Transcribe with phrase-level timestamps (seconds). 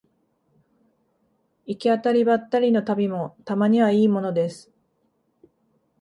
[1.67, 4.71] 行き当たりばったりの旅もたまにはいいものです